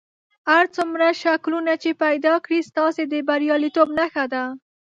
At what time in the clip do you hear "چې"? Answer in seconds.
1.83-1.89